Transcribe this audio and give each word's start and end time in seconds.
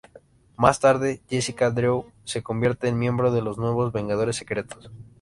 Más 0.57 0.79
tarde, 0.79 1.21
Jessica 1.29 1.69
Drew 1.69 2.11
se 2.23 2.41
convierte 2.41 2.87
en 2.87 2.97
miembro 2.97 3.31
de 3.31 3.43
los 3.43 3.59
nuevos 3.59 3.93
Vengadores 3.93 4.35
Secretos. 4.35 4.89